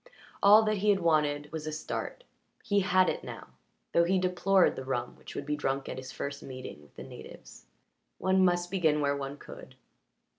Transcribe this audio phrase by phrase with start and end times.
[0.41, 2.23] All that he had wanted was a start;
[2.63, 3.49] he had it now,
[3.91, 7.03] though he deplored the rum which would be drunk at his first meeting with the
[7.03, 7.67] natives.
[8.17, 9.75] One must begin where one could.